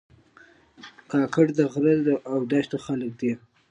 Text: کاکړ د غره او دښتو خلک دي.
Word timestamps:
کاکړ 1.11 1.45
د 1.57 1.59
غره 1.71 1.95
او 2.31 2.37
دښتو 2.51 2.77
خلک 2.85 3.11
دي. 3.21 3.31